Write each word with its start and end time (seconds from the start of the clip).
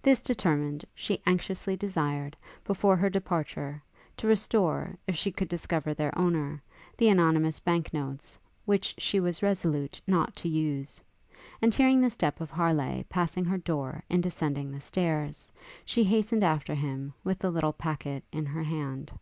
This 0.00 0.22
determined, 0.22 0.86
she 0.94 1.20
anxiously 1.26 1.76
desired, 1.76 2.34
before 2.64 2.96
her 2.96 3.10
departure, 3.10 3.82
to 4.16 4.26
restore, 4.26 4.96
if 5.06 5.16
she 5.16 5.30
could 5.30 5.48
discover 5.50 5.92
their 5.92 6.18
owner, 6.18 6.62
the 6.96 7.10
anonymous 7.10 7.60
bank 7.60 7.92
notes, 7.92 8.38
which 8.64 8.94
she 8.96 9.20
was 9.20 9.42
resolute 9.42 10.00
not 10.06 10.34
to 10.36 10.48
use; 10.48 10.98
and, 11.60 11.74
hearing 11.74 12.00
the 12.00 12.08
step 12.08 12.40
of 12.40 12.50
Harleigh 12.50 13.04
passing 13.10 13.44
her 13.44 13.58
door 13.58 14.02
in 14.08 14.22
descending 14.22 14.72
the 14.72 14.80
stairs, 14.80 15.52
she 15.84 16.04
hastened 16.04 16.42
after 16.42 16.74
him, 16.74 17.12
with 17.22 17.38
the 17.40 17.50
little 17.50 17.74
packet 17.74 18.24
in 18.32 18.46
her 18.46 18.62
hand. 18.62 19.12